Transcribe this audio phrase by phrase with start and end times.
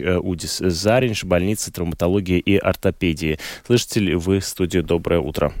[0.00, 3.38] Удис Заринш, больница травматологии и ортопедии.
[3.66, 5.52] Слышите ли вы студию «Доброе утро»?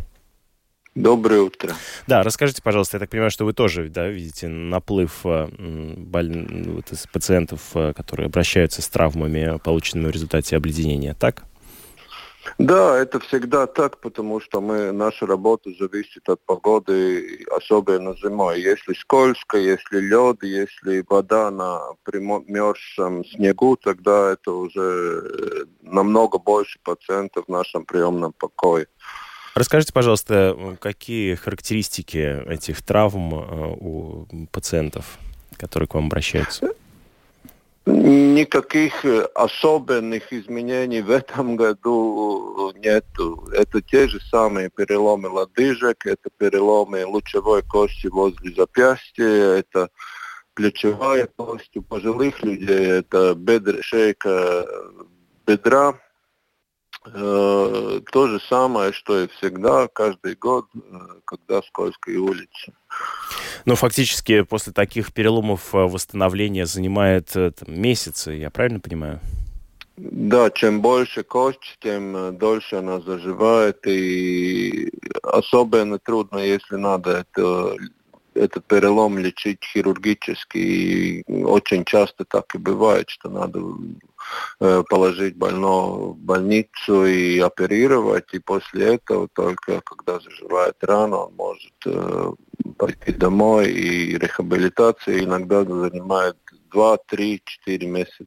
[0.94, 1.74] Доброе утро.
[2.06, 5.48] Да, расскажите, пожалуйста, я так понимаю, что вы тоже да, видите наплыв э,
[5.96, 6.46] боль...
[7.12, 11.44] пациентов, э, которые обращаются с травмами, полученными в результате обледенения, так?
[12.58, 18.60] Да, это всегда так, потому что мы, наша работа зависит от погоды, особенно зимой.
[18.60, 26.78] Если скользко, если лед, если вода на примерзшем снегу, тогда это уже э, намного больше
[26.82, 28.86] пациентов в нашем приемном покое.
[29.54, 35.18] Расскажите, пожалуйста, какие характеристики этих травм э, у пациентов,
[35.56, 36.74] которые к вам обращаются?
[37.86, 43.04] Никаких особенных изменений в этом году нет.
[43.52, 49.90] Это те же самые переломы лодыжек, это переломы лучевой кости возле запястья, это
[50.54, 53.36] плечевая кость у пожилых людей, это
[53.82, 54.66] шейка
[55.46, 55.94] бедра,
[57.06, 60.78] Э, то же самое, что и всегда, каждый год, э,
[61.26, 62.72] когда скользкая улица.
[63.64, 69.20] Но фактически после таких переломов э, восстановление занимает там, месяцы, я правильно понимаю?
[69.96, 74.90] Да, чем больше кость, тем дольше она заживает, и
[75.22, 77.76] особенно трудно, если надо это,
[78.34, 80.58] этот перелом лечить хирургически.
[80.58, 83.60] И очень часто так и бывает, что надо
[84.60, 91.34] Э, положить больного в больницу и оперировать, и после этого только когда заживает рана, он
[91.34, 92.32] может э,
[92.72, 96.36] пойти домой, и рехабилитация иногда занимает
[96.72, 98.26] 2, 3, 4 месяца.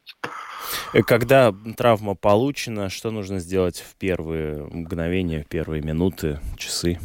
[0.93, 6.99] Э, когда травма получена, что нужно сделать в первые мгновения, в первые минуты, часы?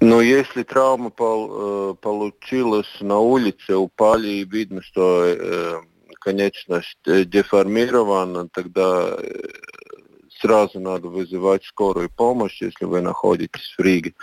[0.00, 5.80] Но если травма пол, э, получилась на улице, упали и видно, что э,
[6.20, 9.16] конечность деформирована, тогда
[10.40, 14.14] сразу надо вызывать скорую помощь, если вы находитесь в Риге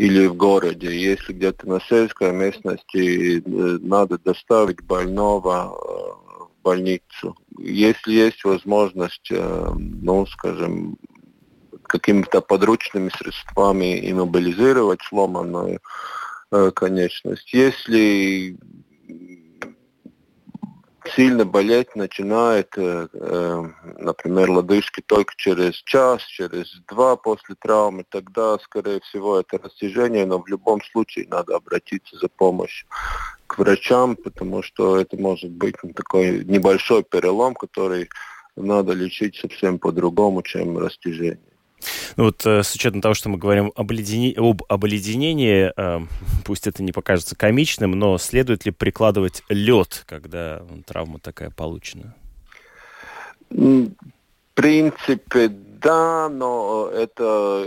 [0.00, 0.98] или в городе.
[0.98, 7.36] Если где-то на сельской местности, э, надо доставить больного в больницу.
[7.58, 10.96] Если есть возможность, ну, скажем,
[11.82, 15.80] какими-то подручными средствами иммобилизировать сломанную
[16.74, 17.52] конечность.
[17.52, 18.56] Если
[21.14, 23.64] сильно болеть начинает, э, э,
[23.98, 30.40] например, лодыжки только через час, через два после травмы, тогда, скорее всего, это растяжение, но
[30.40, 32.88] в любом случае надо обратиться за помощью
[33.46, 38.08] к врачам, потому что это может быть такой небольшой перелом, который
[38.56, 41.49] надо лечить совсем по-другому, чем растяжение.
[42.20, 44.34] Вот э, с учетом того, что мы говорим об, оледени...
[44.36, 46.00] об обледенении, э,
[46.44, 52.14] пусть это не покажется комичным, но следует ли прикладывать лед, когда травма такая получена?
[53.48, 53.90] В
[54.52, 57.66] принципе, да, но это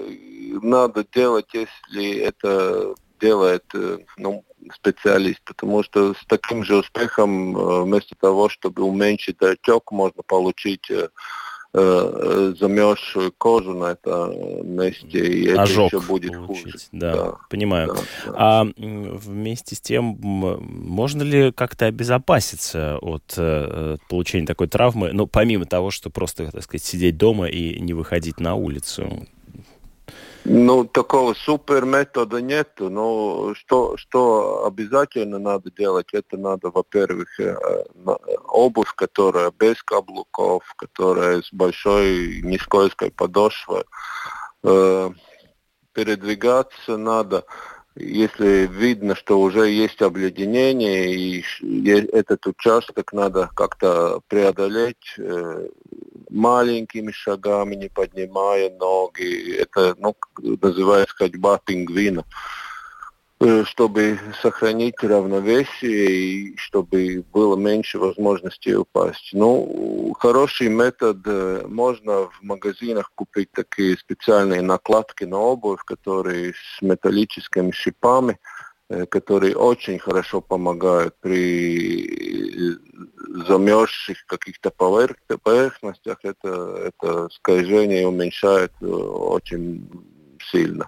[0.61, 8.13] надо делать, если это делает э, ну, специалист, потому что с таким же успехом вместо
[8.21, 10.91] того, чтобы уменьшить отек, можно получить
[11.75, 16.63] Э, замерзшую кожу на этом месте, и Ожог это еще будет получить.
[16.66, 16.78] хуже.
[16.91, 17.88] Да, да понимаю.
[17.88, 17.94] Да,
[18.25, 18.34] да.
[18.35, 25.66] А вместе с тем, можно ли как-то обезопаситься от э, получения такой травмы, ну, помимо
[25.66, 29.25] того, что просто, так сказать, сидеть дома и не выходить на улицу?
[30.45, 37.55] Ну, такого супер метода нет, но что, что обязательно надо делать, это надо, во-первых, э,
[38.49, 43.85] обувь, которая без каблуков, которая с большой нескользкой подошвой.
[44.63, 45.11] Э,
[45.93, 47.45] передвигаться надо
[47.95, 51.43] если видно, что уже есть обледенение, и
[52.11, 55.67] этот участок надо как-то преодолеть э,
[56.33, 59.55] маленькими шагами, не поднимая ноги.
[59.55, 60.16] Это ну,
[60.61, 62.25] называется ходьба пингвина.
[63.45, 69.31] Э, чтобы сохранить равновесие и чтобы было меньше возможностей упасть.
[69.33, 76.81] Ну, хороший метод, э, можно в магазинах купить такие специальные накладки на обувь, которые с
[76.81, 78.39] металлическими шипами,
[79.10, 82.78] которые очень хорошо помогают при
[83.48, 86.19] замерзших каких-то поверхностях.
[86.24, 89.90] Это, это скольжение уменьшает очень
[90.51, 90.88] сильно.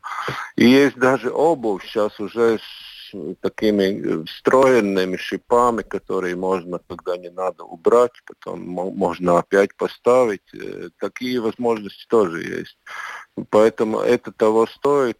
[0.55, 2.95] И есть даже обувь сейчас уже с
[3.41, 10.53] такими встроенными шипами, которые можно, когда не надо, убрать, потом можно опять поставить.
[10.53, 12.77] Э, такие возможности тоже есть.
[13.49, 15.17] Поэтому это того стоит.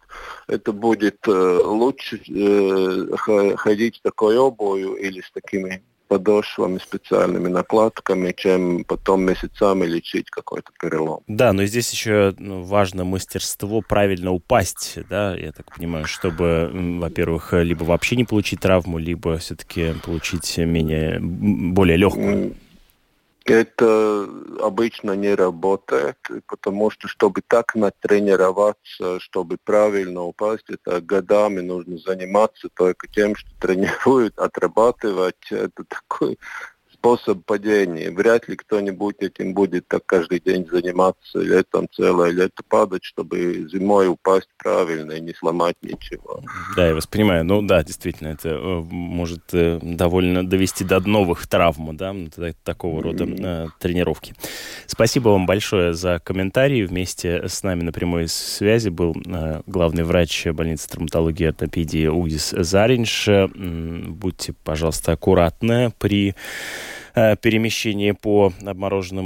[0.48, 8.32] Это будет э, лучше э, ходить с такой обувью или с такими подошвами, специальными накладками,
[8.36, 11.22] чем потом месяцами лечить какой-то перелом.
[11.26, 17.52] Да, но здесь еще ну, важно мастерство правильно упасть, да, я так понимаю, чтобы, во-первых,
[17.52, 22.54] либо вообще не получить травму, либо все-таки получить менее, более легкую.
[23.46, 24.28] Это
[24.60, 32.68] обычно не работает, потому что, чтобы так натренироваться, чтобы правильно упасть, это годами нужно заниматься
[32.74, 35.36] только тем, что тренируют, отрабатывать.
[35.50, 36.40] Это такой
[36.98, 38.10] способ падения.
[38.10, 44.08] Вряд ли кто-нибудь этим будет так каждый день заниматься, летом целое лето падать, чтобы зимой
[44.08, 46.42] упасть правильно и не сломать ничего.
[46.76, 47.44] Да, я вас понимаю.
[47.44, 52.14] Ну да, действительно, это э, может э, довольно довести до новых травм, да,
[52.64, 54.34] такого рода э, тренировки.
[54.86, 56.84] Спасибо вам большое за комментарии.
[56.84, 59.14] Вместе с нами на прямой связи был
[59.66, 63.28] главный врач больницы травматологии и ортопедии Угдис Заринш.
[63.54, 66.34] Будьте, пожалуйста, аккуратны при
[67.40, 69.14] перемещении по обмороженным